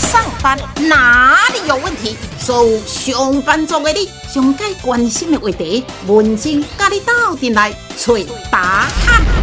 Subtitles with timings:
[0.00, 2.16] 上班哪里有问题？
[2.38, 8.14] 所有上班族的你，上该关心的话题，文静跟你斗阵来找
[8.50, 9.39] 答案。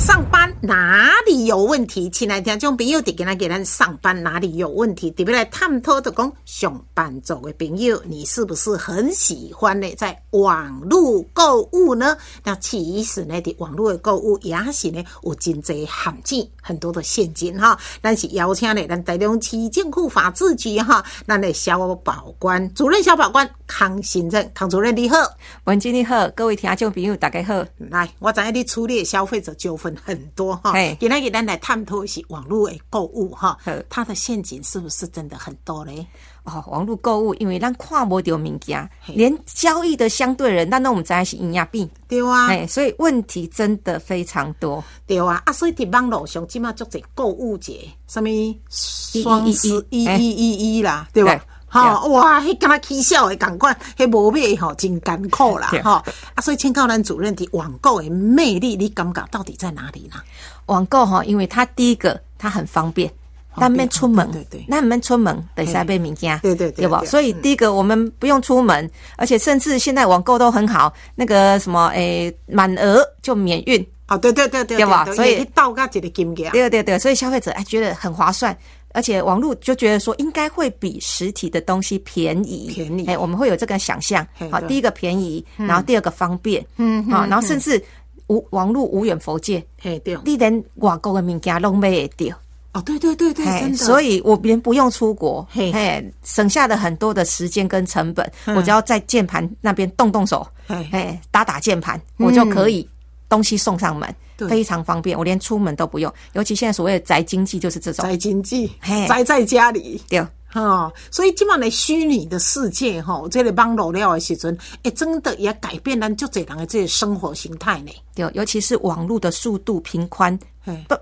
[0.00, 2.08] 上班哪里有问题？
[2.08, 5.10] 亲爱的听众朋友，伫今仔给咱上班哪里有问题？
[5.10, 9.94] 特别来探讨的讲，上班族的朋友，你是不是很喜欢呢？
[9.98, 12.16] 在网络购物呢？
[12.42, 17.78] 那其实呢，的网络的购物也是呢，有真济陷阱，很多的陷阱哈。
[18.02, 25.18] 咱是邀请呢，咱台中市政府法制局哈，咱的小保官主任小保官康新任康主任你好，
[25.64, 27.62] 文经理好，各位听众朋友大家好。
[27.76, 30.72] 来，我知影你处理消费者纠纷很多哈。
[30.72, 30.96] 嘿。
[31.00, 33.56] 今天给咱来探讨一些网络的购物哈。
[33.62, 36.06] 好，它的陷阱是不是真的很多嘞？
[36.44, 44.82] 哦，网络购物，因为咱看不到物件，连交易的相对人，咱都我们知是营养病，对啊，哎，所以问题真的非常多。
[45.06, 48.28] 对啊，啊，所以伫网络上即码做者购物节，什么
[48.70, 51.80] 双十一哎一一一啦，对吧对？
[51.80, 56.02] 哈、哇，迄敢若起笑的共款，迄无买吼真艰苦啦对，哈、
[56.34, 60.20] 啊，所以请教咱主任伫网购的魅力，你感觉到底在哪里呢？
[60.66, 63.10] 网购哈，因为它第一个它很方便。
[63.52, 67.02] 方便咱免出门，对对出门，等下买物件，对对对对吧？
[67.04, 78.56] 所以第一个，我们不用出门，而且甚至现在网购都很好，那个什么，诶，满额就免运，啊，对对对对对吧所以你到甲一个金额，对对对，所以消费者哎觉得很划算，
[78.92, 83.06] 而且网络就觉得说应该会比实体的东西便宜，便宜。
[83.06, 84.26] 哎，我们会有这个想象。
[84.50, 87.82] 好，第一个便宜，然后第二个方便，嗯好，然后甚至
[88.28, 92.36] 无网络无远佛界，嘿对，你连外国的物件拢买得到，
[92.72, 95.72] 哦对对对对，哎真的，所以我连不用出国，嘿。
[95.72, 100.88] 哎，省下了很多的时间跟成本，我只要在键盘那边动动手，嘿。
[100.92, 102.88] 哎，打打键盘，我就可以
[103.28, 104.14] 东西送上门，对
[104.48, 106.12] 非常方便，我连出门都不用。
[106.32, 110.00] 尤其现在所谓的宅经济就是这种，宅经济嘿，宅在家里。
[110.08, 110.24] 对。
[110.52, 117.92] 哈、所以今晚的虚拟的世界哈，这个网络了的时阵，诶，真的也改变了足侪人的这些生活形态呢。
[118.16, 120.36] 对，尤其是网络的速度频宽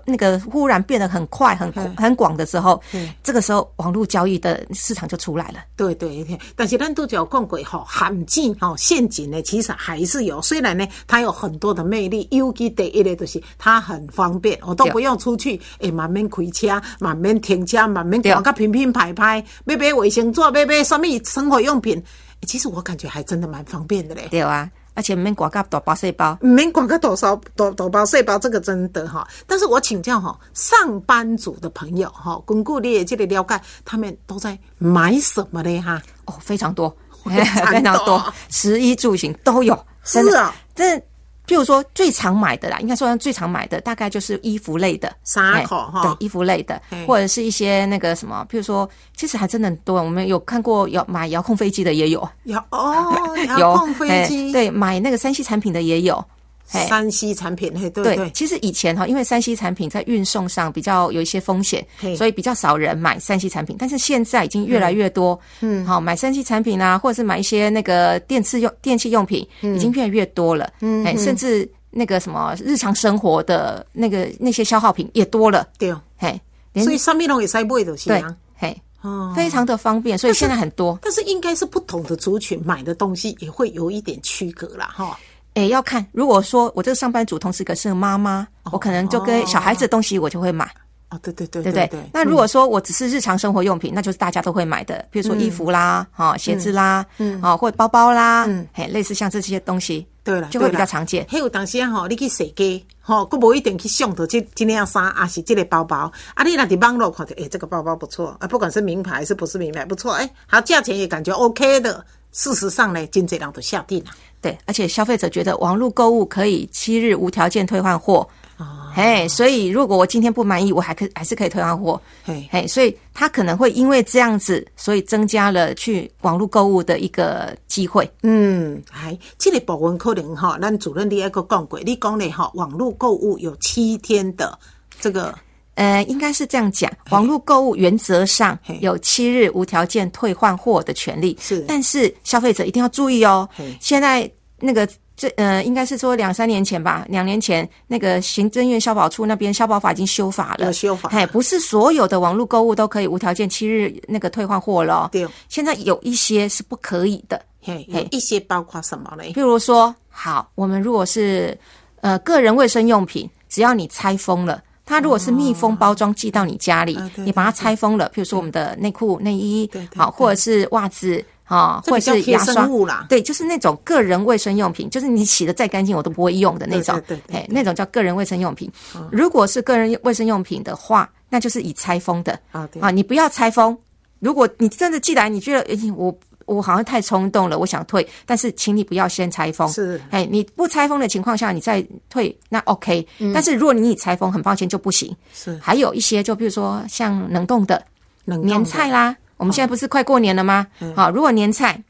[0.05, 2.81] 那个忽然变得很快、很很广的时候，
[3.23, 5.59] 这个时候网络交易的市场就出来了。
[5.75, 10.41] 对对对，但是咱都有讲过吼，陷阱吼陷阱呢，其实还是有。
[10.41, 18.31] 虽然呢，它有很多的魅力，尤其第一个就是它很方便，我都不用出去，诶，慢慢开车，慢慢停车，慢慢对。
[18.31, 24.27] 逛个平平排排，买买卫生纸，买买什么生活用品，诶其实我感觉还真的蛮方便的嘞。
[24.31, 29.25] 对啊，而且免广告大包细胞，唔免管个多少多多包细胞，这个真的哈。
[29.47, 35.79] 但是我请教哈，上班族的朋友哈，巩固你的这个了解，他们都在买什么嘞？
[35.79, 36.93] 哈，哦，非常多，
[37.23, 39.73] 非常多 多，食衣住行都有。
[40.03, 41.01] 真的是啊，这
[41.49, 49.99] 譬如说最常买的啦，应该说最常买的大概就是衣服类的，哎衫裤哈对，衣服类的，或者是一些那个什么，譬如说，其实还真的很多。
[50.01, 56.23] 我们有看过有买遥控飞机的也有，有哦， 有遥控飞哎机，，对，买那个三 C 产品的也有。
[56.71, 56.85] 嘿。
[56.87, 61.85] 山西产品，嘿，对对，对，其实以前哈，因为三 C 产品在运送上比较有一些风险，
[62.15, 63.75] 所以比较少人买三 C 产品。
[63.79, 76.39] 但是现在已经越来越多，嗯，好买三 C 产品啊，或者是买一些那个电器用电器用品，已经越来越多了，嗯，哎，甚至那个什么日常生活的那个那些消耗品也多了，对，嘿，
[76.73, 80.99] 连所以上面拢会使买就是对啊。，嘿，哦，非常的方便，所以现在很多。
[81.01, 85.17] 但是应该是不同的族群买的东西也会有一点区隔啦，哈。
[85.55, 90.65] 诶，要看，如果说我这个上班族同时可是个妈妈，我可能就跟小孩子的东西我就会买，
[91.09, 91.99] 哦，对对对对对对？
[92.13, 101.25] 那如果说我只是日常生活用品，那就是大家都会买的，比如说衣服啦、哈、鞋子啦，嗯，啊，或者包包啦，嗯，嘿，类似像这些东西，对了，就会比较常见。
[101.27, 106.11] 还有当时啊吼，你去踅街吼，佫无一定去想到这这样衫，啊是这个包包。
[106.35, 112.05] 啊，你若伫网络看到，诶、这个包包不错啊，不管是名牌还是不是名牌，不错，诶、好，价钱也感觉 OK 的。
[112.31, 114.11] 事实上呢，真侪人都下定了。
[114.41, 118.27] 对，而且消费者觉得网络购物可以七日无条件退换货。
[118.57, 122.01] 哦，嘿，所以如果我今天不满意，我还可还是可以退换货。
[122.23, 128.09] 嘿，嘿，所以他可能会因为这样子，所以增加了去网络购物的一个机会。
[128.23, 134.57] 嗯，哎，这个部分可能哈，咱主任你也个讲过，你讲的哈，网络购物有七天的
[134.99, 135.33] 这个
[135.79, 141.63] 呃，应该是这样讲，网络购物原则上有七日无条件退换货的权利，是。
[141.65, 143.47] 但是消费者一定要注意哦。
[143.55, 143.73] 嘿。
[143.79, 144.29] 现在
[144.59, 144.85] 那个
[145.15, 151.09] 这呃，应该是说两三年前吧，两年前那个行政院消保处那边消保法已经修法了，有修法。
[151.11, 155.09] 哎，不是所有的网络购物都可以无条件七日那个退换货了哦。
[155.13, 155.25] 对。
[155.47, 159.31] 现在有一些是不可以的，嘿，有嘿一些包括什么嘞？
[159.31, 161.57] 譬如说，好，我们如果是
[162.01, 171.23] 呃个人卫生用品，只要你拆封了，它如果是密封包装寄到你家里，你把它拆封了，譬如说我们的内裤、内衣好，或者是袜子。
[171.45, 178.71] 啊，或者是牙刷啦对，就是那种个人卫生用品，就是你洗的再干净我都不会用的那种，对那种叫个人卫生用品。
[179.11, 183.75] 如果是个人卫生用品的话，那就是已拆封的啊对啊，你不要拆封。
[184.19, 186.15] 如果你真的寄来，你觉得诶我
[186.49, 189.67] 我好像太冲动了，我想退，但是请你不要先拆封。
[189.69, 195.15] 是哎，你不拆封的情况下，你再退那 OK、但是如果你已拆封，很抱歉就不行。
[195.33, 197.81] 是还有一些，就比如说像冷冻的
[198.25, 200.67] 冷年菜啦，我们现在不是快过年了吗？
[200.95, 201.81] 好，如果年菜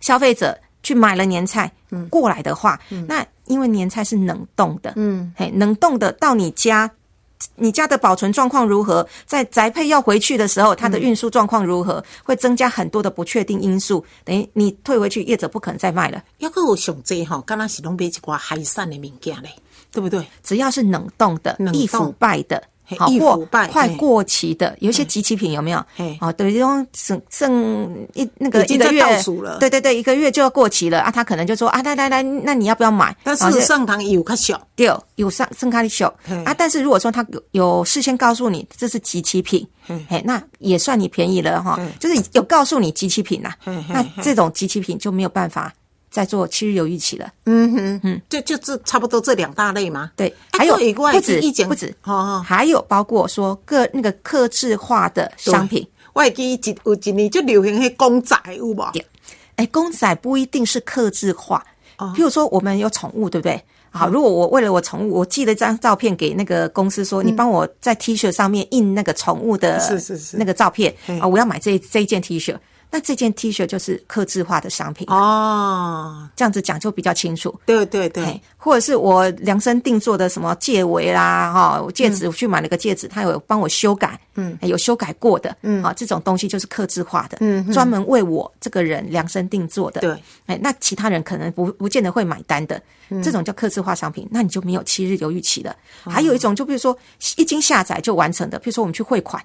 [0.00, 1.70] 消费者去买了年菜
[2.10, 6.90] 过来的话，那因为年菜是冷冻的，嗯，嘿，冷冻的到你家。
[7.56, 9.06] 你家的保存状况如何？
[9.26, 12.02] 在宅配要回去的时候，它的运输状况如何？
[12.22, 14.04] 会增加很多的不确定因素。
[14.24, 16.22] 等于你退回去，业者不可能再卖了。
[16.38, 19.50] 要个有上济吼，敢若是拢买一寡海产的物件嘞，
[19.92, 20.26] 对不对？
[20.42, 22.62] 只要是冷冻的易腐败的
[22.98, 23.72] 好或腐败嘿。
[23.72, 25.84] 快过期的，有一些集齐品有没有？
[25.96, 26.16] 嘿？
[26.20, 29.58] 哦，对，用剩剩一那个一个月倒数了。
[29.58, 33.16] 对对对，一个月就要过期了啊，他可能就说啊，来来来，那你要不要买？
[33.22, 36.08] 但哦事实上，堂有较小，对，有上圣卡的小
[36.44, 43.56] 啊，但是如果说他有有事先告诉你这是集齐品，嘿，那也算你便宜了哈，就是有告诉你集齐品啦。
[43.60, 45.72] 嘿嘿，那这种集齐品就没有办法
[46.14, 47.28] 再做七日有一起了。
[47.46, 48.22] 嗯哼，嗯。
[48.28, 50.12] 就就这差不多这两大类嘛。
[50.14, 52.44] 对，啊还有还有外不止以前不止，哦哦。
[52.46, 55.84] 还有包括说个那个克制化的商品。
[56.12, 58.92] 我会记一有一年就流行迄公仔有无？
[59.56, 61.64] 哎，公仔不一定是克制化，
[61.98, 62.12] 哦。
[62.16, 63.60] 譬如说我们有宠物，对不对？
[63.90, 70.36] 好，如果我为了我宠物，我寄了一张照片给那个公司说，你帮我在 T 恤上面印那个宠物的，嗯是是是。
[70.36, 71.18] 那个照片嘿。
[71.18, 72.56] 啊，我要买这这一件 T 恤，
[72.94, 77.52] 那这件 T 恤就是克制化的商品，哦，这样子讲就比较清楚。
[77.66, 78.22] 对对对。
[78.22, 92.80] 哎，，或者是我量身定做的什么戒围啦，哈、我戒指我去买了个戒指，他有帮我修改，嗯，有修改过的，嗯，啊，这种东西就是克制化的，嗯，专门为我这个人量身定做的，对，哎，那其他人可能不不见得会买单的，
[93.24, 95.74] 这种叫克制化商品，那你就没有七日犹豫期了。
[96.04, 96.96] 还有一种，就比如说
[97.38, 99.44] 一经下载就完成的，比如说我们去汇款。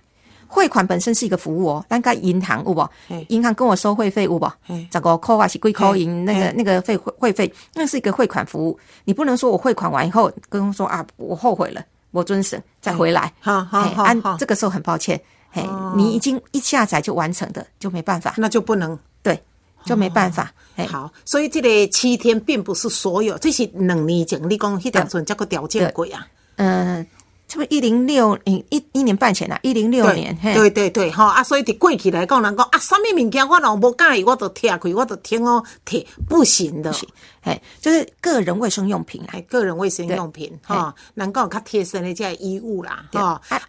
[0.51, 2.85] 汇款本身是一个服务哦，但该银行有不？
[3.27, 4.87] 银行跟我收会费有不嘿？
[4.89, 8.77] 这个扣啊是归扣银那个那个费汇汇费，那是一个汇款服务。
[9.05, 13.31] 你不能说我汇款完以后跟我说啊，我后悔了，我遵守再回来。
[13.39, 15.63] 好好好好这个时候很抱歉，嘿，
[15.95, 18.97] 你已经一下载就完成的就没办法，那就不能。
[19.21, 19.39] 对，
[19.85, 20.51] 就没办法。
[20.75, 26.25] 嘿，好，所以这个七天并不是所有，这是两年前你讲迄当阵这个条件贵啊。
[26.55, 27.05] 嗯，
[27.49, 36.93] 这不一零六一一一年半前啊，一零六年，嘿，对对对，吼啊，所以伫过去来讲，人讲啊，什么物件我若无介意，我都拆开，我都听哦，贴不行的。
[37.41, 39.29] 嘿，就是个人卫生用品啦。
[39.31, 43.59] 哎，个人卫生用品哈，能够较贴身的这些衣物啦，哈啊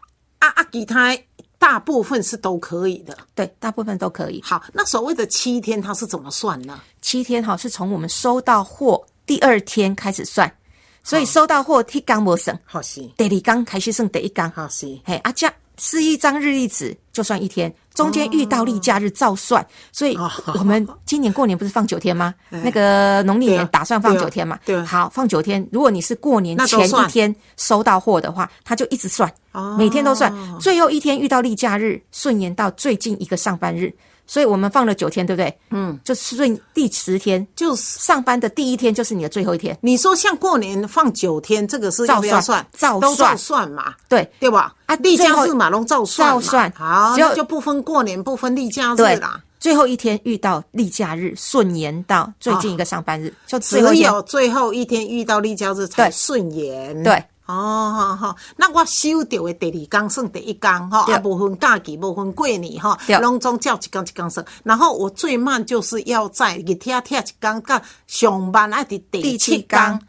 [0.41, 1.17] 啊啊，其他
[1.59, 3.17] 大部分是都可以的。
[3.35, 4.43] 对，大部分都可以。
[4.44, 6.79] 好，那所谓的七天，它是怎么算呢？
[7.00, 10.53] 七天哈，是从我们收到货第二天开始算，
[11.02, 14.50] 所以收到货第一天无算，好是，第二刚开始算第一刚。
[14.50, 19.67] 好是，嘿，啊，这样是一张日历纸就算一天，中间遇到例假日照算。
[19.93, 22.35] 所以哦我们今年过年不是放九天吗？
[22.50, 24.58] 那个农历年打算放九天嘛？
[24.64, 25.67] 对啊好，放九天。
[25.73, 29.32] 如果你是过年前一天收到货的话，他就一直算，
[29.79, 33.93] 每天都算，最后一天遇到例假日，顺延到最近一个上班日。
[34.31, 35.58] 所以我们放了九天，对不对？
[35.70, 39.77] 嗯，就顺第十天，就是上班的第一天就是你的最后一天。
[39.81, 42.67] 你说像过年放九天，这个是照算算？
[42.79, 44.72] 照都照算算嘛，对，对吧？
[44.87, 49.43] 啊例假日嘛，拢照算嘛，照算好，只有那就不分过年，不分例假日对啦。
[49.58, 53.81] 最后一天遇到例假日，顺延到最近一个上班日，就只。
[53.81, 57.03] 有最后一天遇到例假日才顺延。
[57.03, 57.20] 对。
[57.50, 64.46] 哦，好好，那我收到的第二天算第一天哈，对啊，无分假期，无分过年哈对，拢总照一天一天算。
[64.62, 70.08] 然后我最慢就是要在日天天一天，到上班啊，伫第第七七缸天。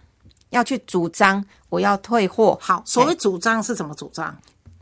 [0.52, 2.58] 要去主张我要退货。
[2.62, 4.38] 好，所谓哎主张是怎么主张？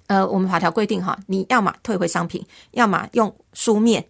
[0.08, 4.04] 呃，我们法条规定哈，你要么退回商品，要么用书面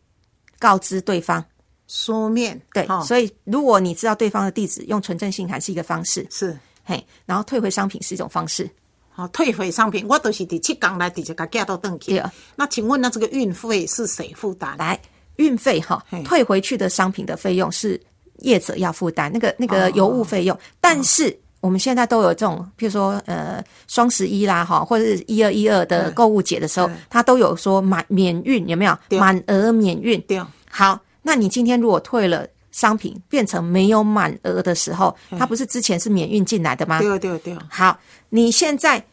[0.57, 1.43] 告知对方。
[1.87, 6.57] 书面对，哦所以如果你知道对方的地址，用纯正信函是一个方式，是
[6.89, 8.67] 嘿，然后退回商品是一种方式。
[9.11, 12.23] 好退回商品，我都是第七港来直接给寄到登去对。
[12.55, 14.75] 那请问，那这个运费是谁负担？
[14.79, 14.99] 来，
[15.35, 18.01] 运费哈，退回去的商品的费用是
[18.39, 20.59] 业者要负担，那个那个邮物费用。
[20.81, 28.97] 但是我们现在都有这种，譬如说呃双十一啦哈，或者是一二一二的购物节的时候对，它都有说满免运，有没有？
[29.07, 30.19] 对满额免运。
[30.21, 30.41] 对，
[30.71, 32.47] 好，那你今天如果退了。
[32.71, 36.99] 商品变成没有满额的时候，它不是之前是免运进来的吗？
[36.99, 37.99] 对对对，好，
[38.29, 39.03] 你现在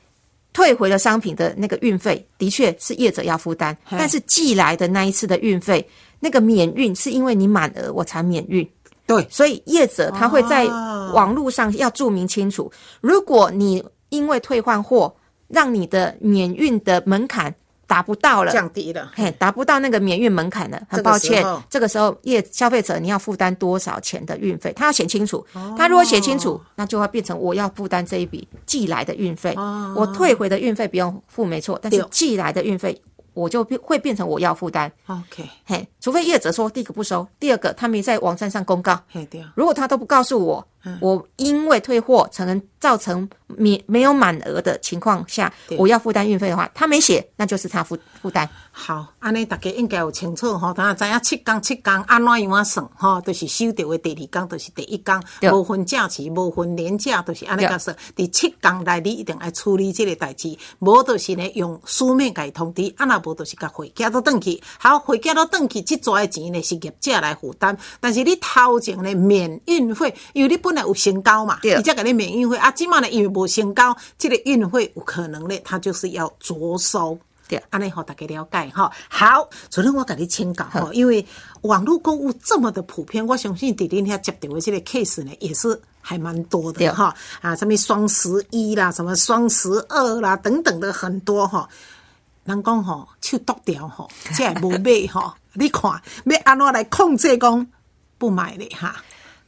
[0.53, 5.87] 退回了商品的那个运费，的确是业者要负担，但是寄来的那一次的运费，
[6.21, 8.67] 那个免运是因为你满额我才免运，
[9.07, 12.71] 对，所以业者他会在哦网络上要注明清楚，
[13.01, 15.15] 如果你因为退换货，
[15.49, 17.55] 让你的免运的门槛
[17.87, 18.53] 达不到了。
[18.53, 19.11] 降低了。
[19.15, 25.45] 嘿，达不到那个免运门槛了，很抱歉，这个时候业消费者你要负担多少钱的运费，他要写清楚。
[25.53, 29.55] 哦他如果写清楚，那就会变成我要负担这一笔寄来的运费，
[29.95, 33.01] 我退回的运费不用付，没错，但是寄来的运费
[33.35, 34.91] 我就变会变成我要负担。
[35.07, 38.97] OK，嘿，除非业者说第一个不收，第二个他没在网站上公告，
[39.57, 40.97] 如果他都不告诉我，嗯。
[41.01, 48.49] 我因为退货可能造成免没有满额的情况下，我要负担运费的话，他没写，那就是他负负担。
[48.71, 55.21] 好，安尼大家应该有清楚吼，大家知影七天七天安怎样啊算吼，就是收到的第二天就是第一天，
[55.53, 57.97] 无分假期，无分年假，就是安尼甲算。
[58.15, 77.19] 第七天内你一定要处理这个代志，无就是呢用书面甲伊通知，啊那无就是甲回寄到转去，好回寄到转去，即抓的钱呢是业者来负担，但是你头前呢免运费，因为你本来有成交嘛，对伊才给你免运费啊，即满呢因为无成交，这个运费有可能呢，他就是要着收。
[77.49, 78.91] 对安尼好大家了解哈。
[79.09, 81.25] 好，昨天我甲你请教哈，因为
[81.63, 87.15] 网络购物这么的普遍，我相信伫恁遐接到的这个 case 呢，也是还蛮多的哈。
[87.41, 91.69] 啊，什么双十一啦，什么双十二啦，等等的很多哈。
[92.47, 95.33] 人讲吼，手剁掉吼，即系无买吼。
[95.59, 95.91] 你看
[96.25, 97.67] 要安怎来控制讲
[98.19, 98.97] 不买咧哈？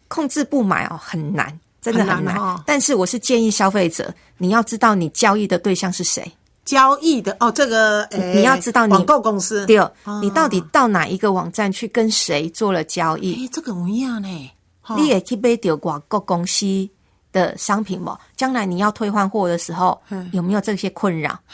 [0.09, 2.37] 控制不买哦，很难，真的很很难。
[2.37, 6.33] 哦但是我是建议消费者，你要知道你交易的对象是谁，
[6.64, 14.50] 交易的哦，这个诶，你要知道你网购公司第二，你到底到哪一个网站去跟谁做了交易，诶，这个有影呢。
[14.81, 16.64] 吼你也去买到广告公司
[17.33, 18.19] 的商品嘛？
[18.37, 20.01] 将来你要退换货的时候，
[20.33, 21.39] 有没有这些困扰？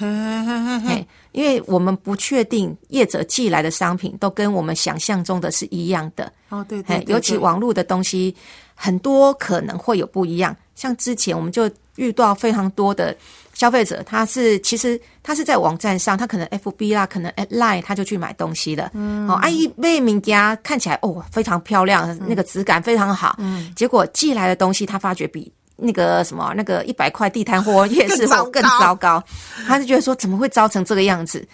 [1.33, 6.33] 因为我们不确定业者寄来的商品都跟我们想象中的是一样的。
[6.49, 8.35] 哦，对对尤其对网络的东西，
[8.75, 10.55] 很多可能会有不一样。
[10.77, 13.17] 像之前我们就遇到非常多的
[13.53, 18.91] 消费者，他是其实他是在网站上，他可能 FB 啦，可能 Line 他就去买东西了。
[18.95, 23.35] 嗯，哦，阿姨被名家看起来哦非常漂亮，那个质感非常好。
[23.39, 25.53] 嗯，结果寄来的东西，他发觉比。
[25.77, 29.23] 那个什么，那个一百块地摊货、夜市货更更糟糕
[29.67, 31.47] 他就觉得说怎么会糟成这个样子？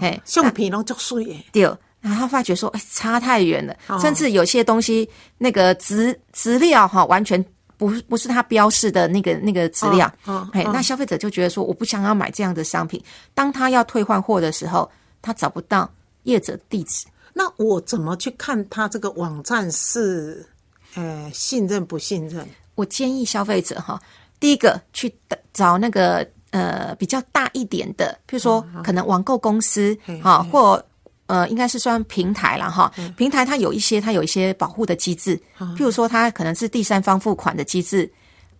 [0.00, 1.44] 嘿，橡皮拢足水诶。
[1.52, 1.62] 对，
[2.00, 7.42] 然后他发觉说，哎，差太远了，哦甚至有些东西那个质质料哈，完全
[7.76, 13.02] 不不是他标示的那个那个质料，哦哦哎，那消费者就觉得说，我不想要买这样的商品。
[13.34, 14.90] 当他要退换货的时候，
[15.22, 15.88] 他找不到
[16.24, 20.44] 业者地址，那我怎么去看他这个网站是
[20.94, 22.44] 呃信任不信任？
[22.78, 24.00] 我建议消费者哈，
[24.38, 25.12] 第一个去
[25.52, 30.80] 找那个呃比较大一点的，譬如说可能网购公司嘿哈，或
[31.26, 32.92] 呃应该是算平台了哈。
[33.16, 38.08] 平台它有一些它有一些保护的机制，譬如说它可能是第三方付款的机制，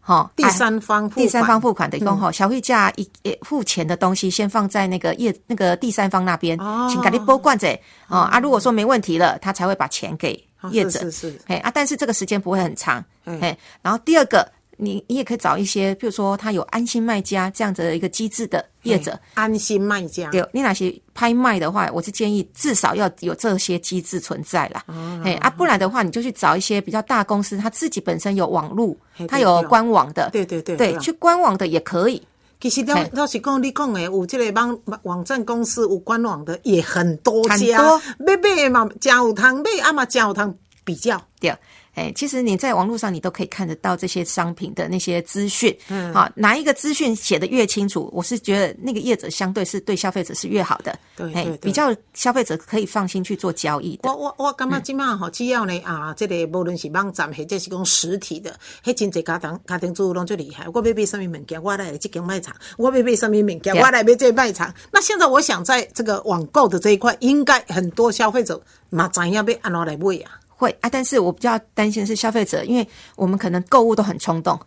[0.00, 6.58] 哈，第三方付第三方款付款的一共哈，消费价一也付钱的东西先放在那个业那个第三方那边，
[6.90, 7.66] 请赶紧拨罐子
[8.08, 11.00] 哦啊，如果说没问题了，他才会把钱给业者。
[11.00, 13.40] 是是是，哎啊，但是这个时间不会很长，嗯。
[13.40, 14.46] 哎，然后第二个，
[14.76, 20.30] 你你也可以找一些，比如说他有安心卖家这样子的一个机制的业者，安心卖家。
[20.30, 25.20] 对，你哪些拍卖的话，我是建议至少要有这些机制存在啦，哦。
[25.24, 31.00] 哎啊，不然的话，你就去找一些比较大公司，他自己本身有网路嘿，他有官网的，对对对对，对。
[31.00, 32.22] 去官网的也可以，
[32.60, 33.10] 其实老嘿。
[33.12, 37.76] 老实讲，你讲的有这个网网站公司有官网的也很多家，很多。
[37.76, 41.20] 要买嘛，真有通买，啊嘛真有通比较。
[41.40, 41.56] 对，
[41.98, 54.16] 哎，其实你在网络上你都可以看得到这些商品的那些资讯，嗯，好，哪一个资讯写的越清楚，我是觉得那个业者相对是对消费者是越好的，哎对对对比较消费者可以放心去做交易的我。
[54.16, 60.64] 我我感觉即嘛吼，只要呢啊，这个无论是网站或者是讲实体的，迄真侪家庭家庭主妇拢最厉害。
[60.72, 64.72] 我要买什么物件，我来这间卖场；我要买什么物件，我来买这卖场。
[64.92, 70.38] 那现在我想在这个网购的这一块，应该很多消费者嘛知影要安怎来买啊。
[70.58, 74.58] 会啊，但是我比较担心的是消费者，因为我们可能购物都很冲动。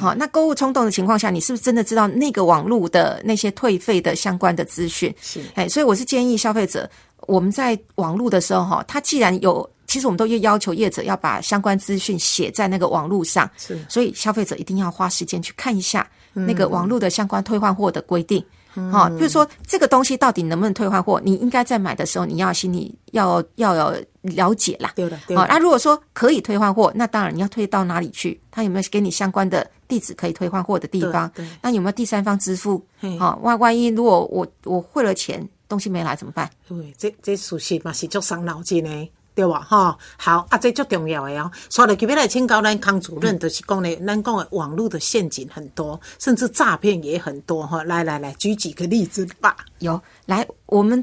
[0.00, 5.14] 好，那购物冲动的情况下，你是不是真的知道那个网络的那些退费的相关的资讯？
[5.20, 6.88] 是哎，所以我是建议消费者，
[7.26, 18.42] 我们在网络的时候，哈，他既然有，其实我们都要要求业者要把相关资讯写在那个网络上，是所以消费者一定要花时间去看一下那个网络的相关退换货的规定。
[18.90, 24.92] 好、比如说这个东西到底能不能退换货，你应该在买的时候你要心里要要有了解啦。
[24.96, 28.40] 对的好那如果说可以退换货，那当然你要退到哪里去？
[28.50, 31.50] 他有没有给你相关的地址可以退换货的地方对对？
[31.62, 33.18] 那有没有第三方支付嘿？
[33.18, 36.50] 好，万万一如果我我汇了钱，东西没来怎么办？
[36.68, 38.90] 对，这这属实嘛是足伤脑筋的。
[39.34, 39.66] 对吧？
[39.68, 41.50] 哈，好啊，这足重要的哦。
[41.68, 47.82] 所以，特别来请教咱康主任，就是讲呢，咱讲的网络的陷阱很多，甚至诈骗也很多哈。
[47.82, 49.56] 来来来，举几个例子吧。
[49.80, 51.02] 有来，我们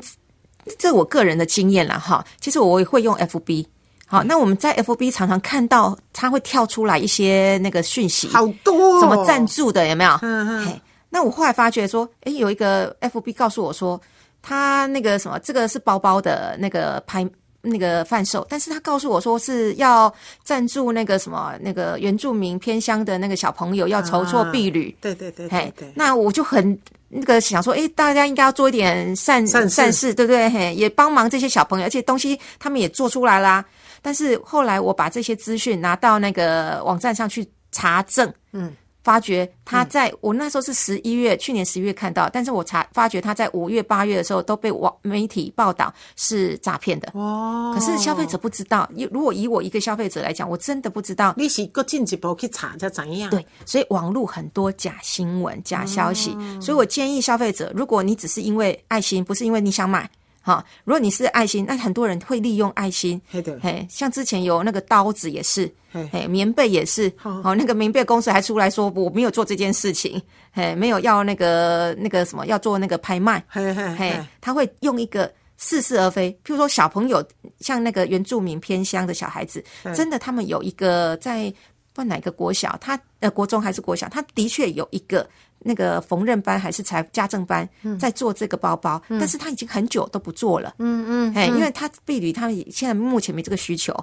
[0.79, 2.25] 这我个人的经验啦，哈。
[2.39, 3.65] 其实我也会用 FB，
[4.07, 10.11] 好，那我们在 FB 常常看到它会跳出来一些那个讯息，好多、哦，什么赞助的有没有？
[10.21, 14.00] 嗯嗯嘿，那我后来发觉说，诶，有一个 FB 告诉我说，
[14.41, 17.29] 他那个什么，这个是包包的那个拍。
[17.61, 20.13] 那个贩售，但是他告诉我说是要
[20.43, 25.91] 赞助那个什么那个原住民偏乡的那个小朋友要筹措婢女，对对对对对。
[25.95, 26.77] 那我就很
[27.09, 30.49] 那个想说，哎，大家应该要做一点善善善事，对不对？
[30.49, 33.63] 嘿，也帮忙这些小朋友，而且东西他们也做出来啦。
[34.01, 38.73] 但是后来我把这些资讯拿到那个网站上去查证，嗯。
[39.03, 47.10] 发觉他在、嗯、我那时候是十一月，去年十一月看到，但是我查发觉他在五月、八月的时候都被网媒体报道是诈骗的。
[47.13, 48.89] 哦，可是消费者不知道。
[49.12, 51.34] 如果以我一个消费者来讲，我真的不知道。
[51.38, 53.29] 你是搁进一步去查才怎样？
[53.29, 60.10] 对，所以网络很多假新闻、假消息，哦、所以我建议消费者，如果你只是因为爱心，不是因为你想买。
[60.43, 63.21] 好，如果你是爱心，那很多人会利用爱心。
[63.62, 65.71] 嘿，像之前有那个刀子也是，
[66.12, 67.13] 嘿，棉被也是。
[67.15, 70.19] 好，那个棉被公司还出来说我没有做这件事情，
[70.51, 73.43] 嘿，没有要那个那个什么要做那个拍卖。
[73.48, 77.24] 嘿嘿嘿，他会用一个似是而非，譬如说小朋友，
[77.60, 79.63] 像那个原住民偏乡的小孩子，
[79.95, 81.53] 真的他们有一个在
[81.93, 85.29] 不哪个国小，他呃国中还是国小，他的确有一个。
[85.63, 87.67] 那个缝纫班还是才家政班，
[87.99, 90.73] 在做这个包包，但是他已经很久都不做了。
[90.79, 93.93] 嗯嗯，哎，因为他婢女，他们现在目前没这个需求。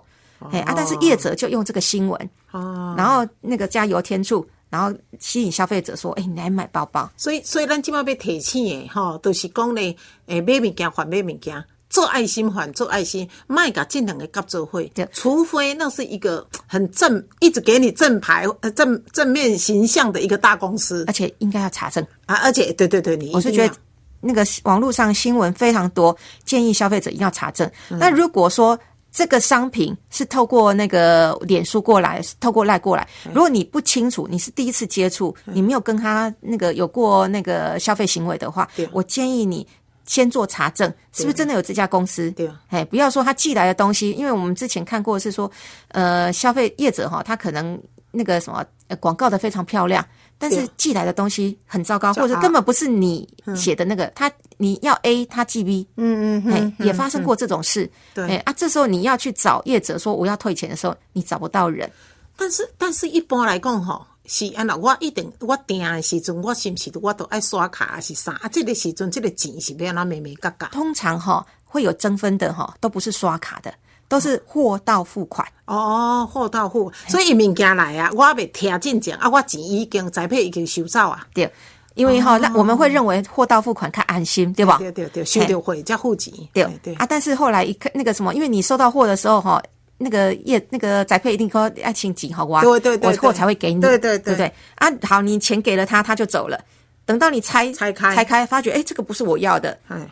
[0.53, 9.97] 哎啊，但是业者就用这个新闻，哦，然后那个加油添醋，然后吸引消费者说：“哎，你来买包包。”所以，所以咱今麦要提醒的哈，都是讲呢，
[10.27, 11.65] 诶，买物件还买物件。
[11.91, 22.07] 做爱心还做爱心，卖甲这两个合作会，除非那是一个 很正，一直给你正牌、呃正正面形象的一个大公司，而且应该要查证。
[22.27, 22.37] 啊！
[22.43, 23.75] 而且，对对对，你我是觉得
[24.21, 27.71] 那个网络上新闻非常多，建议消费者一定要查证。
[27.89, 27.99] 嗯。
[27.99, 28.79] 那如果说
[29.11, 39.67] 这个商品是透过那个脸书过来，透过赖过来，如果你不清楚，你是第一次接触，你没有跟他那个有过那个消费行为的话，我建议你。
[40.09, 42.31] 先做查证，是不是真的有这家公司？
[42.33, 45.49] 对，哎，不要说他寄来的东西，因为我们之前看过是说，
[45.89, 48.65] 呃，消费业者哈，他可能那个什么
[48.99, 50.05] 广告的非常漂亮，
[50.39, 61.89] 但是寄来的东西很糟糕，或者根本不是你写的那个，他你要 A，他寄 B，嗯嗯，哎，也发生过这种事，对，哎啊，这时候你要去找业者说我要退钱的时候，你找不到人，
[62.35, 64.07] 但是但是一般来讲哈。
[64.31, 68.33] 是安那，我一定我订的时阵，我是不是我都爱刷卡还是啥？
[68.43, 70.69] 啊，这个时阵，这个钱是要安那美美嘎嘎。
[70.69, 73.73] 通常哈会有争分的哈，都不是刷卡的，
[74.07, 75.49] 都是货到付款。
[75.65, 81.27] 哦，货到付，所以物件来啊，我未听进前啊，我钱已经宅配已经收走啊。
[81.33, 81.51] 对，
[81.95, 84.77] 因为哈，那我们会认为货到付款看安心，对吧？
[84.77, 86.31] 对对对，收到货再付钱。
[86.53, 89.63] 对对啊，但是后来一看那个什么，因为你收到货的时候哈。
[89.99, 94.53] 那个业那个宅配一定说爱请几好哇，对对对，我货才会给你，对对对不对？
[94.77, 96.59] 啊，好，你钱给了他，他就走了。
[97.05, 100.09] 等到你拆拆开拆开，发觉哎，这个不是我要的，哎，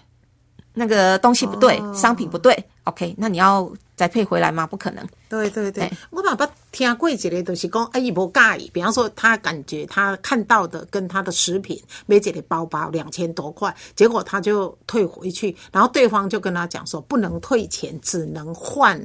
[0.74, 2.52] 那个东西不对，商品不对
[2.84, 4.66] ，OK，那你要再配回来吗？
[4.66, 5.06] 不可能。
[5.28, 19.00] 对对对，我爸爸听过一个，就是讲哎，伊无介意，比方说他感觉他看到的跟他的食品每姐的包包两千多块，结果他就退回去，然后对方就跟他讲说不能退钱，只能换。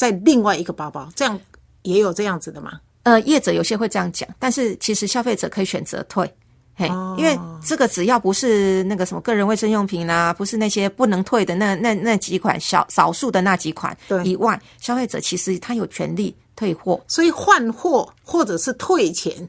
[0.00, 1.38] 在另外一个包包，这样
[1.82, 2.80] 也有这样子的吗？
[3.02, 6.26] 呃，业者有些会这样讲，但是其实消费者可以选择退，
[6.74, 19.46] 嘿，哦、因为这个只要不是那个什么个人卫生用品啦、啊，不是那些不能退的那那那几款小少数的那几款以外，消费者其实他有权利退货，所以换货或者是退钱。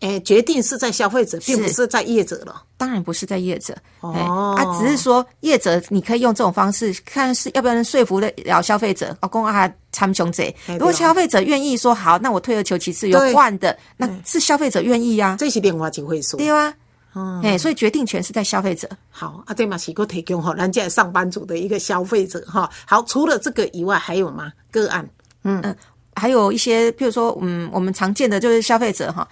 [0.00, 2.62] 诶，决定是在消费者，并不是在业者了。
[2.76, 9.16] 当然不是在业者，哦，啊，只是说业者你可以用这种方式，看是要不要能说服得了消费者。
[9.20, 10.54] 哦，公啊，参雄贼。
[10.68, 15.36] 如果消费者愿意说好，那我退而求其次，有换的，那是消费者愿意呀。
[15.38, 16.38] 这些变化就会说。
[16.38, 16.72] 对啊，
[17.14, 18.88] 嗯哎，所以决定权是在消费者。
[19.10, 22.70] 好，啊，这嘛是个提供哈，人家上班族的一个消费者哈。
[22.86, 24.52] 好，除了这个以外，还有吗？
[24.70, 25.08] 个案？
[25.42, 25.76] 嗯嗯，
[26.14, 29.26] 还有一些，譬如说，嗯，我们常见的就是消费者哈。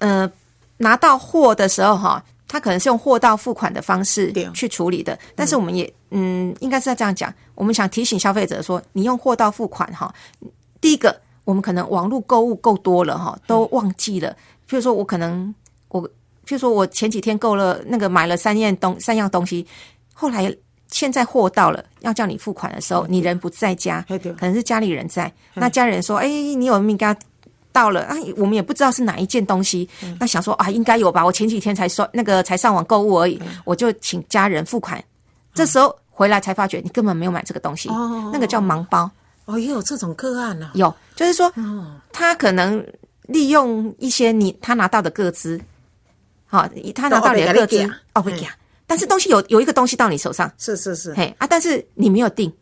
[0.00, 0.30] 呃，
[0.76, 5.18] 拿到货的时候哈，他可能是用货到付款的方式去处理的。
[5.34, 7.32] 但是我们也嗯，应该是要这样讲。
[7.54, 10.12] 我们想提醒消费者说，你用货到付款哈，
[10.80, 14.34] 第一个，我们可能网络购物够多了哈，都忘记了。
[14.68, 15.54] 譬如说我可能
[15.88, 19.66] 我，譬如说我前几天购了那个买了三样东三样东西，
[20.14, 20.52] 后来
[20.88, 27.14] 现在货到了要叫你付款的时候，你人不在家，可能是家里人在，那家人说，哎，你有没有给他。
[27.80, 29.88] 到了啊，我们也不知道是哪一件东西，
[30.18, 31.24] 那想说啊，应该有吧。
[31.24, 35.02] 我前几天才说那个才上网购物而已，我就请家人付款。
[35.54, 38.28] 这时候回来才发觉你根本没有买这个东西，哦。
[38.34, 39.10] 那个叫盲包。
[39.46, 41.50] 哦，也有这种个案呢、有，就是说，
[42.12, 42.86] 他可能
[43.22, 45.58] 利用一些你他拿到的个资，
[46.46, 48.46] 好，他拿到你的个资哦不给
[48.86, 52.52] 但是东西有有一个东西到你手上，是是是，嘿啊，但是你没有订，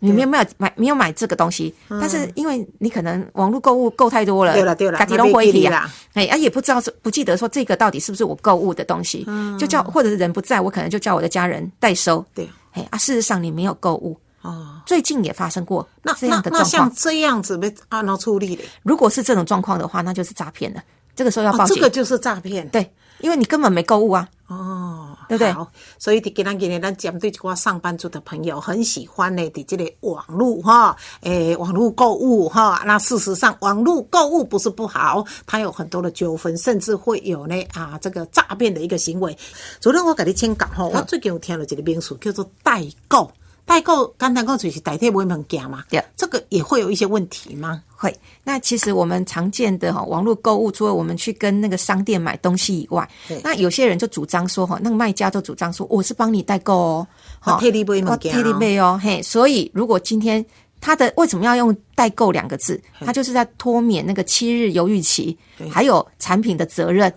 [0.00, 9.26] 你没有没有买没有买这个东西，但是因为你可能网络购物购太多了，对了对了家己拢回去啊没记啦，哎啊也不知道是不记得说这个到底是不是我购物的东西，
[9.58, 16.92] 就叫或者是人不在我可能就叫我的家人代收，对，哎啊事实上你没有购物，哦，最近也发生过那这样的状况像。
[16.94, 20.82] 这样子被按照处理的，如果是这种状况的话，那就是诈骗了。
[21.16, 22.68] 这个时候要报哦，警，这个就是诈骗。
[22.68, 22.88] 对，
[23.20, 24.28] 因为你根本没购物啊。
[24.48, 32.82] 哦，对不对好，所以伫今咱今日咱针对一寡上班族的朋友，很喜欢呢，伫这个网络哈，诶，网络购物哈。
[32.86, 39.36] 那事实上，网络购物不是不好，它有很多的纠纷，甚至会有呢啊这个诈骗的一个行为。
[39.80, 43.30] 昨天我给你请讲哈，我最近有听到一个名词叫做代购。
[43.68, 46.02] 代购简单讲就是代替买物件嘛，对。
[46.16, 47.82] 这个也会有一些问题吗？
[47.94, 53.06] 会，那其实我们常见的哈网络购物，除了我们去跟那个商店买东西以外，
[53.44, 57.06] 那有些人就主张说哈，那个卖家就主张说我是帮你代购哦，
[57.44, 60.44] 我替你买物件哦我替你买哦，嘿，所以如果今天
[60.80, 62.80] 他的为什么要用代购两个字？
[63.00, 65.36] 他就是在脱免那个七日犹豫期，
[65.70, 67.12] 还有产品的责任。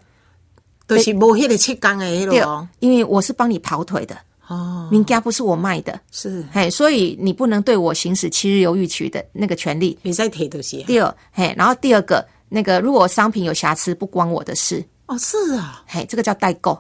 [0.88, 4.18] 就是无迄个七天的迄因为我是帮你跑腿的，
[4.52, 9.98] 哦，名家不是我卖的，是，嘿，所以你不能对我行使七日犹豫期的那个权利。
[10.02, 10.84] 你再提的是。
[10.84, 16.78] 第二，嘿，然后第二个，那个如果商品有瑕疵，不关我的事，哦，是啊，嘿，这个叫代购。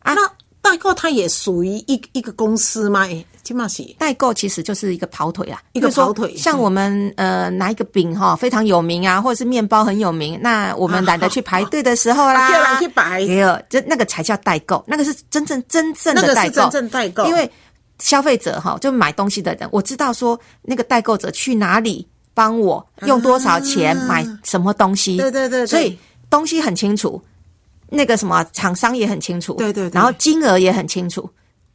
[0.00, 0.32] 啊那
[0.62, 3.02] 代购它也属于一一个公司吗？
[3.02, 3.82] 诶，起码是。
[3.98, 17.50] 代购其实就是一个跑腿啊，一个跑腿像我们呃拿一个饼哈非常有名啊，或者是面包很有名，那我们懒得去排队的时候啦， 啊叫人去排没有，这那个才叫代购，那个是真正真正的代购，个是真正代购，因为
[17.98, 25.66] 消费者哈，就买东西的人，我知道说那个代购者去哪里帮我用多少钱买什么东西，对对对对。
[25.66, 25.98] 所以
[26.30, 27.20] 东西很清楚，
[27.94, 31.28] 那个什么厂商也很清楚，对对对然后金额也很清楚，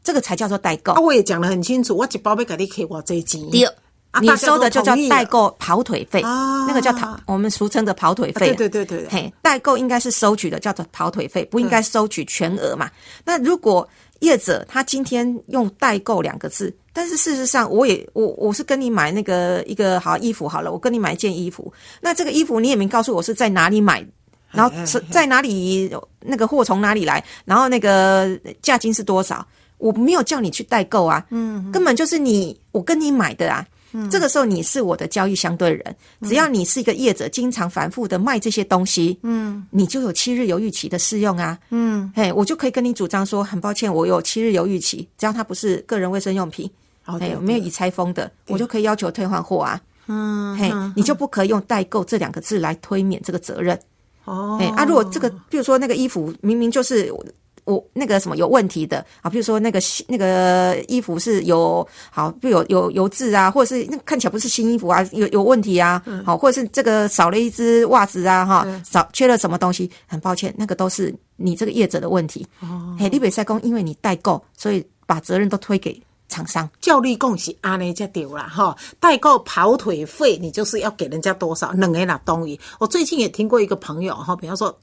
[0.04, 1.00] 这个才叫做代购啊，。
[1.00, 3.74] 我也讲得很清楚，我一包要给你给我这钱，第二，
[4.20, 12.90] 你收的就叫代购跑腿费，啊那个叫跑，我们俗称的跑腿费、啊对对对对嘿，代购应该是收取的叫做跑腿费，不应该收取全额嘛。
[13.24, 13.88] 那如果
[14.22, 24.04] 业者他今天用代购两个字，但是事实上我也我我是跟你买那个一个好衣服好了，我跟你买一件衣服，那这个衣服你也没告诉我是在哪里买。
[24.52, 25.90] 然后是在哪里？
[26.20, 27.24] 那个货从哪里来？
[27.46, 29.46] 然后那个价金是多少？
[29.78, 33.66] 我没有叫你去代购啊，嗯，根本就是你我跟你买的啊。
[34.12, 46.70] 这个时候你是我的交易相对人，只要你是一个业者，经常反复的卖这些东西，嗯，你就有七日犹豫期的适用啊，嗯，嘿，我就可以跟你主张说，很抱歉，我有七日犹豫期，只要它不是个人卫生用品，
[47.06, 53.80] 哎，没有已拆封的，我就可以要求退换货啊，嗯，嘿，你就不可以用代购这两个字来推免这个责任。
[54.28, 57.26] 哦哎、啊，如果这个，比如说那个衣服明明就是我
[57.64, 72.46] 我那个什么有问题的啊，比如说那个新那个衣服是有好，比如有有油渍啊，或者是那看起来不是新衣服啊，有有问题啊，好，或者是这个少了一只袜子啊，哈，少缺了什么东西，很抱歉，那个都是你这个业者的问题。
[72.60, 76.70] 哦，嘿，立北赛工因为你代购，所以把责任都推给厂商。
[76.80, 78.76] 照例讲是安尼才对啦，哈。
[79.00, 82.60] 代购跑腿费，你就是要给人家多少，两个人东西。
[82.80, 84.78] 我最近也听过一个朋友哈，比方说，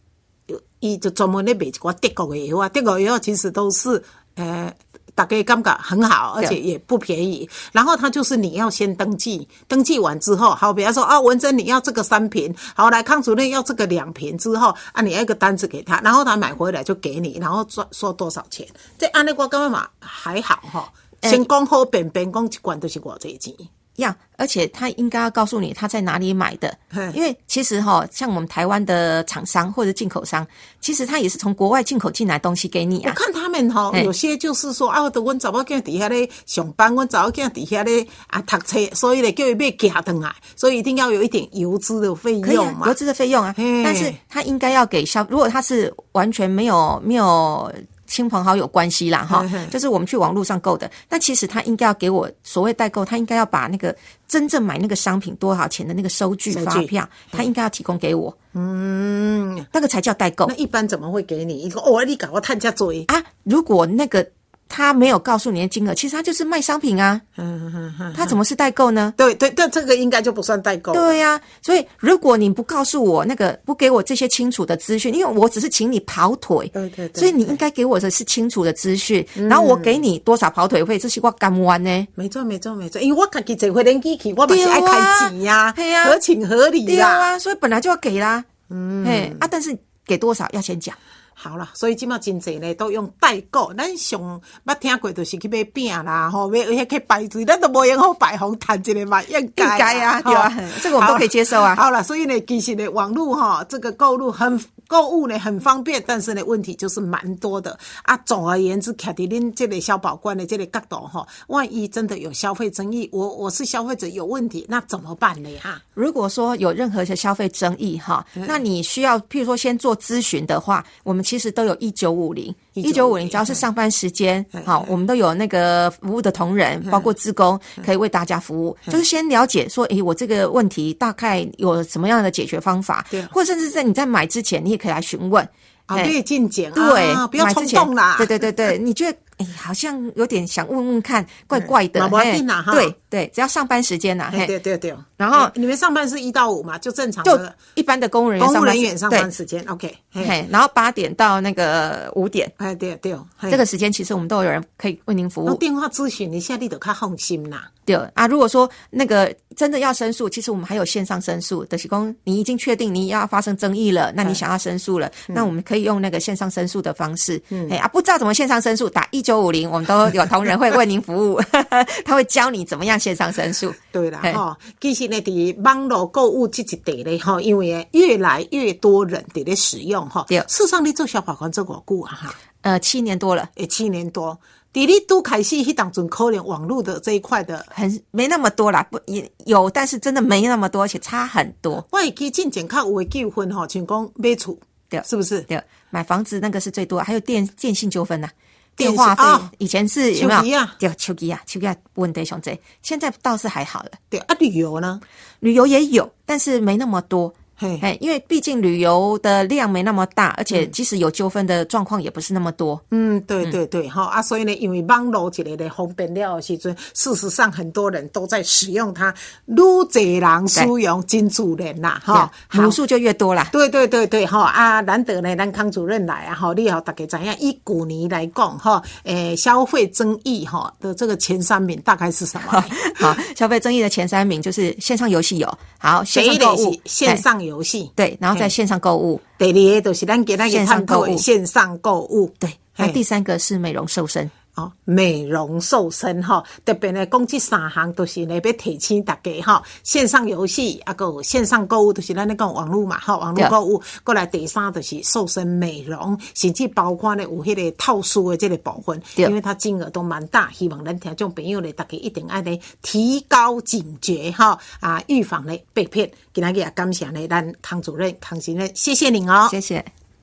[0.46, 4.02] 有伊就专门咧卖一寡德国的药啊，德国药其实都是
[4.36, 4.72] 呃。
[5.16, 7.48] 大概感觉很好，而且也不便宜。
[7.70, 18.66] 然后他就是你要先登记，登记完之后，好，比方说啊，文珍你要这个三瓶，好来康主任要这个两瓶之后啊，你要一个单子给他，然后他买回来就给你，然后赚说多少钱。
[18.98, 20.92] 这按那我感觉嘛还好哈。
[21.24, 23.54] 先讲好便便讲一罐都是偌济钱。
[23.98, 26.76] 呀，而且他应该要告诉你他在哪里买的，
[27.14, 30.44] 因为其实哈、像我们台湾的厂商或者进口商，
[30.80, 33.14] 其实他也是从国外进口进来东西给你啊。
[33.14, 42.86] 我看他们吼、嘿有些就是说啊，我阮查某囝底下咧上班，阮查某囝底下咧啊读册，所以咧叫伊买寄回来，所以一定要有一点油资的费用嘛。
[42.86, 47.72] 啊，邮资的费用啊，但是他应该要给消，如果他是完全没有没有
[48.06, 50.90] 亲朋好友关系啦，哈就是我们去网络上购的。
[51.08, 53.94] 那其实他应该要给我所谓代购，他应该要把那个
[54.28, 58.36] 真正买那个商品多少钱的那个收据收据发票，他应该要提供给我。
[58.52, 61.80] 嗯，那个才叫代购那一般怎么会给你一个？
[61.80, 63.22] 哦，你搞我探家嘴，啊！
[63.42, 64.24] 如果那个
[64.74, 69.14] 他没有告诉你的金额，其实他就是卖商品啊，嗯嗯嗯，他怎么是代购呢？
[69.16, 70.92] 对对，但这个应该就不算代购。
[70.92, 82.08] 对呀、所以如果你不告诉我那个，不给我这些清楚的资讯，因为我只是请你跑腿，对对对所以你应该给我的是清楚的资讯，然后我给你多少跑腿费，这是我甘愿呢。
[82.16, 85.72] 没错没错没错，因为我自己坐回连机器，我嘛是爱开钱呀、
[86.04, 87.34] 合情合理对啦。
[87.34, 90.96] 啊，所以本来就要给啦，嗯，哎啊，但是给多少要先讲，
[91.34, 99.64] 好啦，所以即马真侪呢都用代购，咱上捌听过就是去买饼啦，吼，买迄去排队，咱都无用好排红谈一个嘛，应该
[100.00, 101.74] 啊对啊这个我们都可以接受啊。
[101.74, 108.16] 好了，所以呢，其实呢，网络哈这个购入很购物呢很方便，但是呢问题就是蛮多的啊。
[108.18, 115.48] 总而言之，卡伫恁这类消保官的这类角度哈，万一真的有消费争议，我我是消费者有问题，那怎么办呢？
[115.62, 128.76] 哈，如果说有任何的消费争议哈，嗯那你需要譬如说先做咨询的话，我们其实都有一九五零，一九五零只要是上班时间嗯，好，我们都有那个服务的同仁，包括职工，可以为大家服务。
[128.86, 135.48] 就是先了解说，诶，我这个问题大概有什么样的解决方法对，或者甚至在你在买之前，你也可以来询问。
[135.86, 138.14] 啊，嘿略进简对，啊，不要冲动啦。
[138.16, 142.00] 对对对对，你觉得哎，好像有点想问问看，怪怪的。
[142.00, 144.94] 嘛不哈对对，只要上班时间呐，嘿，对对对。
[145.16, 149.64] 然后你们上班是一到五嘛，就正常就的一般的公务人员公务上班时人员上班时间。
[149.68, 155.54] OK，嘿，然后八点到那个五点，哎对对，嘿这个时间其实我们都有人可以为您服务。
[155.54, 157.70] 电话咨询一下，你都较放心啦。
[157.84, 162.14] 对啊，如果说那个真的要申诉，其实我们还有线上申诉的提供。
[162.24, 167.40] 你已经确定你要发生争议了，那你想要申诉了，那我们可以用那个线上申诉的方式。
[167.70, 171.40] 哎啊，不知道怎么线上申诉，打一九五零，我们都有同仁会为您服务，
[172.04, 173.72] 他会教你怎么样线上申诉。
[173.90, 180.24] 对啦，嘿吼，其实呢，伫网络购物这一地咧，吼，因为越来越多人伫咧使用，哈。
[180.28, 182.12] 对事实上，你做小法官做偌久啊？
[182.12, 184.38] 哈，呃，七年多了，诶，七年多。
[184.72, 191.74] 迪丽都开始迄当中，可能网络的这一块的，很没那么多啦，不也有，但是真的没那么多，而且差很多。
[191.92, 194.58] 我会记进前较有诶纠纷吼，像讲买厝，
[194.88, 195.40] 对是不是？
[195.42, 198.43] 对，买房子那个是最多，还有电电信纠纷呐，电信
[198.76, 200.60] 电话费、哦以前是有没有？
[200.78, 203.90] 对，手机啊，手机啊，问题上这，现在倒是还好了。
[204.10, 205.00] 对啊，旅游呢？
[205.40, 207.32] 旅游也有，但是没那么多。
[207.56, 212.80] 嘿，哎，因为毕竟旅游的量没那么大，而且即使有纠纷的状况也不是那么多。
[212.90, 219.14] 嗯，对对对，哈、啊，所以呢，因为网络一个的方便了的时阵，事实上很多人都在使用它，
[219.46, 219.54] 愈
[219.90, 223.48] 侪人使用真主人啦，哈、对母数就越多啦。
[223.52, 232.64] 对对对对，哈啊，难得呢，咱康主任来啊，哈，你好，大家知影，以旧年来讲，哈，诶，消费争议哈的这个前三名大概是什么？
[232.96, 241.16] 好，消费争议的前三名就是线上游戏有，好线上购物，线哎上游戏，对，然后在线上购物，第二个就是咱给那个线上探讨购物。
[241.16, 244.30] 线上购物，对，那第三个是美容瘦身。
[244.54, 249.62] 哦，美容瘦身哈，特别呢，讲这三项都是呢要提醒大家哈。
[249.82, 253.82] 线上游戏啊，个线上购物都是咱咧讲网络嘛，哈，网络购物。
[254.04, 266.08] 过来第三就是瘦身美容，甚至包括呢有迄个套数的这个部分，因为它金额都蛮大，希望咱听众朋友呢，大家一定爱呢提高警觉哈啊，预防呢被骗。
[266.32, 270.03] 今仔日也感谢呢咱康主任康先生，谢谢您哦，谢谢。